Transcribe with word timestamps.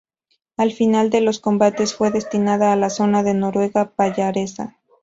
Al 0.57 0.71
final 0.71 1.11
de 1.11 1.21
los 1.21 1.37
combates 1.39 1.93
fue 1.93 2.09
destinada 2.09 2.73
a 2.73 2.75
la 2.75 2.89
zona 2.89 3.21
del 3.21 3.39
Noguera 3.39 3.91
Pallaresa. 3.91 4.79